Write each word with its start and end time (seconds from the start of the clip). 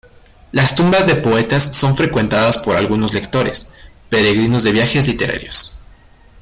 Las 0.51 0.73
tumbas 0.73 1.05
de 1.05 1.13
poetas 1.13 1.61
son 1.75 1.95
frecuentadas 1.95 2.57
por 2.57 2.75
algunos 2.75 3.13
lectores, 3.13 3.69
peregrinos 4.09 4.63
de 4.63 4.71
viajes 4.71 5.07
literarios. 5.07 5.75